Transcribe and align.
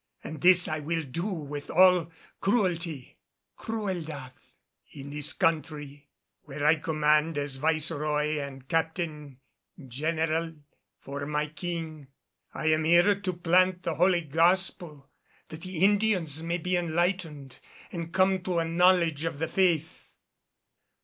And 0.23 0.41
this 0.41 0.67
I 0.67 0.79
will 0.79 1.03
do 1.03 1.27
with 1.27 1.69
all 1.69 2.09
cruelty 2.39 3.19
(crueldad) 3.55 4.31
in 4.93 5.11
this 5.11 5.31
country, 5.31 6.09
where 6.41 6.65
I 6.65 6.77
command 6.77 7.37
as 7.37 7.57
Viceroy 7.57 8.39
and 8.39 8.67
Captain 8.67 9.37
General 9.87 10.55
for 10.99 11.27
my 11.27 11.45
King. 11.49 12.07
I 12.51 12.69
am 12.71 12.83
here 12.83 13.21
to 13.21 13.33
plant 13.33 13.83
the 13.83 13.93
Holy 13.93 14.21
Gospel, 14.21 15.07
that 15.49 15.61
the 15.61 15.83
Indians 15.85 16.41
may 16.41 16.57
be 16.57 16.75
enlightened 16.75 17.57
and 17.91 18.11
come 18.11 18.41
to 18.41 18.57
a 18.57 18.65
knowledge 18.65 19.23
of 19.25 19.37
the 19.37 19.47
faith." 19.47 20.15